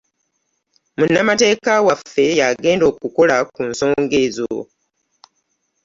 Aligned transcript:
Munnamateeka 0.97 1.71
waffe 1.87 2.25
y'agenda 2.39 2.83
okukola 2.91 3.35
ku 3.53 3.61
nsonga 3.69 4.15
ezo. 4.25 4.53